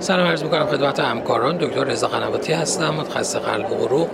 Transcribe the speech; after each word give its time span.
سلام 0.00 0.26
عرض 0.26 0.42
می‌کنم 0.42 0.66
خدمت 0.66 1.00
همکاران. 1.00 1.56
دکتر 1.56 1.84
رضا 1.84 2.08
قنواتی 2.08 2.52
هستم 2.52 2.94
متخصص 2.94 3.36
قلب 3.36 3.72
و 3.72 3.74
عروق 3.74 4.08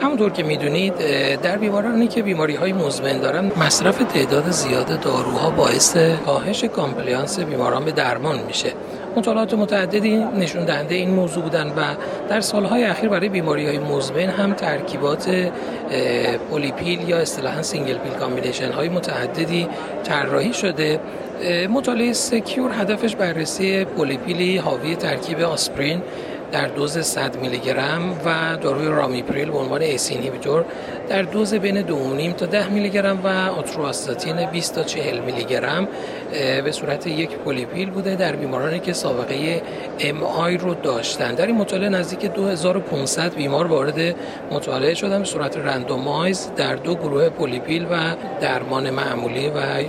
همونطور 0.00 0.30
که 0.30 0.42
می‌دونید 0.42 0.94
در 1.42 1.56
بیمارانی 1.56 2.08
که 2.08 2.22
بیماری 2.22 2.54
های 2.54 2.72
مزمن 2.72 3.18
دارن 3.18 3.52
مصرف 3.56 3.98
تعداد 3.98 4.50
زیاد 4.50 5.00
داروها 5.00 5.50
باعث 5.50 5.96
کاهش 6.26 6.64
compliance 6.64 7.40
بیماران 7.40 7.84
به 7.84 7.92
درمان 7.92 8.38
میشه. 8.46 8.72
مطالعات 9.16 9.54
متعددی 9.54 10.16
نشون 10.16 10.64
دهنده 10.64 10.94
این 10.94 11.10
موضوع 11.10 11.42
بودن 11.42 11.66
و 11.66 11.82
در 12.28 12.40
سالهای 12.40 12.84
اخیر 12.84 13.08
برای 13.08 13.28
بیماری 13.28 13.66
های 13.66 13.78
مزمن 13.78 14.20
هم 14.20 14.54
ترکیبات 14.54 15.50
polypill 16.50 17.08
یا 17.08 17.18
اصطلاحا 17.18 17.62
single 17.62 17.98
pill 17.98 18.12
combination 18.12 18.72
های 18.72 18.88
متعددی 18.88 19.68
طراحی 20.04 20.52
شده. 20.52 21.00
مطالعه 21.70 22.12
SECURE 22.12 22.70
هدفش 22.72 23.16
بررسی 23.16 23.84
polypill 23.84 24.48
ی 24.48 24.56
حاوی 24.56 24.96
ترکیب 24.96 25.40
آسپرین 25.40 26.02
در 26.52 26.66
دوز 26.66 26.98
100 26.98 27.36
میلی 27.36 27.58
گرم 27.58 28.20
و 28.24 28.56
داروی 28.56 28.86
رامیپریل 28.86 29.50
به 29.50 29.58
عنوان 29.58 29.82
ACE 29.82 30.10
inhibitor 30.10 30.64
در 31.08 31.22
دوز 31.22 31.54
بین 31.54 31.86
2.5 32.32 32.34
تا 32.36 32.46
10 32.46 32.68
میلی 32.68 32.90
گرم 32.90 33.20
و 33.24 33.28
آتورواستاتین 33.58 34.46
20 34.46 34.74
تا 34.74 34.82
40 34.82 35.20
میلی 35.20 35.44
گرم 35.44 35.88
به 36.64 36.72
صورت 36.72 37.06
یک 37.06 37.30
polypill 37.30 37.90
بوده 37.90 38.14
در 38.14 38.36
بیمارانی 38.36 38.80
که 38.80 38.92
سابقه 38.92 39.62
MI 40.00 40.56
رو 40.56 40.74
داشتن. 40.74 41.34
در 41.34 41.46
این 41.46 41.56
مطالعه 41.56 41.88
نزدیک 41.88 42.32
2500 42.32 43.34
بیمار 43.34 43.66
وارد 43.66 44.14
مطالعه 44.50 44.94
شدن 44.94 45.18
به 45.18 45.24
صورت 45.24 45.56
randomize 45.56 46.50
در 46.56 46.74
دو 46.74 46.94
گروه 46.94 47.28
polypill 47.28 47.86
و 47.90 47.96
درمان 48.40 48.90
معمولی 48.90 49.48
و 49.48 49.82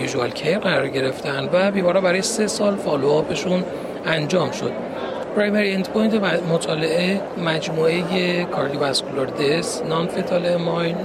usual 0.00 0.30
care 0.30 0.58
قرار 0.58 0.88
گرفتن 0.88 1.48
و 1.52 1.70
بیمارا 1.70 2.00
برای 2.00 2.22
سه 2.22 2.46
سال 2.46 2.76
follow-up 2.76 3.37
شون 3.37 3.64
انجام 4.06 4.50
شد. 4.50 4.89
primary 5.36 5.74
end 5.74 5.88
point 5.88 6.14
مطالعه 6.52 7.20
مجموعه 7.44 8.44
cardiovascular 8.44 9.26
death 9.26 9.82
non-fatal 9.82 10.56
MI 10.56 10.96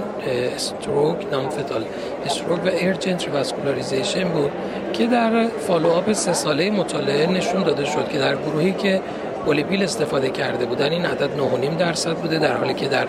stroke 0.56 1.16
non-fatal 1.32 1.84
stroke 2.26 2.64
و 2.64 2.68
urgent 2.80 3.28
revascularization 3.28 4.28
بود 4.28 4.50
که 4.92 5.06
در 5.06 5.46
follow-up 5.46 6.12
سه 6.12 6.32
ساله 6.32 6.70
مطالعه 6.70 7.26
نشون 7.26 7.62
داده 7.62 7.84
شد 7.84 8.08
که 8.08 8.18
در 8.18 8.36
گروهی 8.36 8.72
که 8.72 9.00
polypill 9.44 9.82
استفاده 9.82 10.30
کرده 10.30 10.66
بودن 10.66 10.92
این 10.92 11.06
عدد 11.06 11.28
9.5 11.74 11.78
درصد 11.78 12.14
بوده 12.14 12.38
در 12.38 12.56
حالی 12.56 12.74
که 12.74 12.88
در 12.88 13.06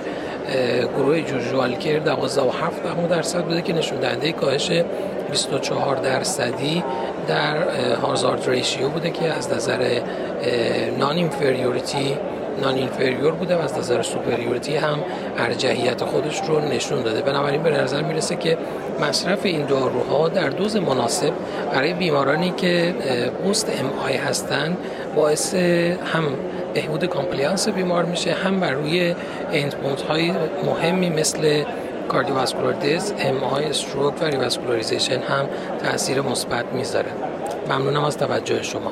گروه 0.97 1.21
usual 1.21 1.75
care 1.75 1.99
12.7 1.99 3.09
درصد 3.09 3.43
بوده 3.43 3.61
که 3.61 3.73
نشون 3.73 3.99
دهنده 3.99 4.31
کاهش 4.31 4.71
24 5.31 5.95
درصدی 5.95 6.83
در 7.28 7.70
hazard 8.02 8.49
ratio 8.49 8.89
بوده 8.89 9.09
که 9.09 9.33
از 9.33 9.53
نظر 9.53 10.02
non-inferiority 10.99 12.17
non-inferior 12.61 13.31
بوده 13.31 13.56
و 13.56 13.59
از 13.59 13.78
نظر 13.78 14.02
superiority 14.02 14.75
هم 14.75 15.00
ارجحیت 15.38 16.03
خودش 16.03 16.42
رو 16.42 16.59
نشون 16.59 17.02
داده. 17.02 17.22
بنابراین 17.22 17.64
به 17.64 17.70
نظر 17.70 18.02
می‌رسه 18.02 18.36
که 18.36 18.58
مصرف 19.02 19.45
این 19.45 19.66
داروها 19.66 20.30
در 20.30 20.50
دوز 20.50 20.78
مناسب 20.78 21.31
برای 21.73 21.94
بیمارانی 21.94 22.53
که 22.58 22.95
post 23.45 23.69
MI 23.69 24.16
هستند 24.16 24.78
باعث 25.16 25.55
هم 26.14 26.23
بهبود 26.73 27.05
compliance 27.05 27.69
بیمار 27.70 28.05
میشه 28.05 28.31
هم 28.33 28.59
بر 28.59 28.72
روی 28.72 29.16
endpoint 29.53 30.02
های 30.02 30.31
مهمی 30.66 31.09
مثل 31.09 31.64
cardiovascular 32.07 32.73
death، 32.73 33.13
MI، 33.19 33.43
stroke 33.43 34.21
و 34.22 34.25
revascularization 34.25 35.19
هم 35.19 35.45
تاثیر 35.83 36.22
مثبت 36.22 36.66
می‌ذاره. 36.73 37.11
ممنونم 37.69 38.03
از 38.03 38.17
توجه 38.17 38.64
شما. 38.64 38.91